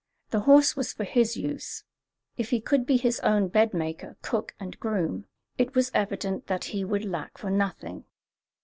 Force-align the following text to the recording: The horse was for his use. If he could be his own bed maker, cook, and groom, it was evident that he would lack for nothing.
The 0.31 0.39
horse 0.39 0.75
was 0.75 0.93
for 0.93 1.03
his 1.03 1.37
use. 1.37 1.83
If 2.35 2.49
he 2.49 2.59
could 2.59 2.87
be 2.87 2.97
his 2.97 3.19
own 3.19 3.49
bed 3.49 3.71
maker, 3.71 4.17
cook, 4.23 4.55
and 4.59 4.79
groom, 4.79 5.27
it 5.59 5.75
was 5.75 5.91
evident 5.93 6.47
that 6.47 6.63
he 6.73 6.83
would 6.83 7.05
lack 7.05 7.37
for 7.37 7.51
nothing. 7.51 8.05